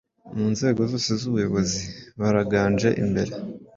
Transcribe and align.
Mu 0.37 0.45
nzego 0.53 0.81
zose 0.91 1.11
z’ubuyobozi 1.19 1.81
baraganje 2.19 2.89
imbere; 3.03 3.31